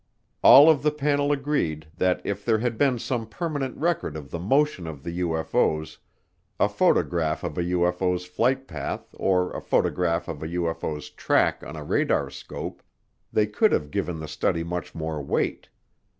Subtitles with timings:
[0.41, 4.39] All of the panel agreed that if there had been some permanent record of the
[4.39, 5.99] motion of the UFO's,
[6.59, 11.75] a photograph of a UFO's flight path or a photograph of a UFO's track on
[11.75, 12.81] a radarscope,
[13.31, 15.69] they could have given the study much more weight.